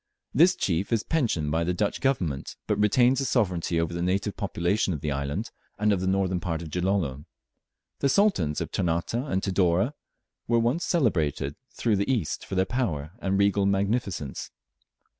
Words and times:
This 0.33 0.55
chief 0.55 0.91
is 0.91 1.03
pensioned 1.03 1.51
by 1.51 1.63
the 1.63 1.75
Dutch 1.75 2.01
Government, 2.01 2.55
but 2.65 2.79
retains 2.79 3.19
the 3.19 3.25
sovereignty 3.25 3.79
over 3.79 3.93
the 3.93 4.01
native 4.01 4.35
population 4.35 4.93
of 4.95 5.01
the 5.01 5.11
island, 5.11 5.51
and 5.77 5.93
of 5.93 6.01
the 6.01 6.07
northern 6.07 6.39
part 6.39 6.63
of 6.63 6.71
Gilolo. 6.71 7.25
The 7.99 8.09
sultans 8.09 8.61
of 8.61 8.71
Ternate 8.71 9.13
and 9.13 9.43
Tidore 9.43 9.93
were 10.47 10.57
once 10.57 10.85
celebrated 10.85 11.55
through 11.75 11.97
the 11.97 12.11
East 12.11 12.47
for 12.47 12.55
their 12.55 12.65
power 12.65 13.11
and 13.19 13.37
regal 13.37 13.67
magnificence. 13.67 14.49